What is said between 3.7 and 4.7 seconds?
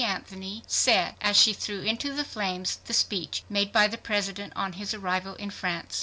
by the President